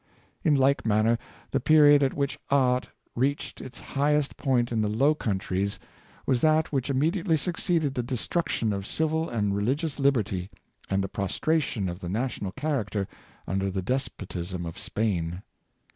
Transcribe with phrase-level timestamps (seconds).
[0.43, 1.19] In like manner,
[1.51, 5.79] the period at which art reached its highest point in the Low Countries
[6.25, 6.71] was that 542 The HzQrJiesi Culture.
[6.71, 6.89] ^^ which
[7.29, 10.49] immediately succeeded the destruction of civil and religious liberty,
[10.89, 13.07] and the prostration of the na tional character
[13.45, 15.43] under the despotism of Spain.